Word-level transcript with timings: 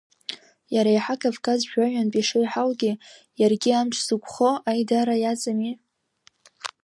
Иареиҳа 0.73 1.15
Кавказ 1.21 1.59
жәаҩантә 1.69 2.17
ишеиҳаугьы, 2.19 2.91
иаргьы 3.39 3.71
амч 3.79 3.95
зықәхо 4.07 4.51
аидара 4.69 5.15
иаҵами. 5.19 5.71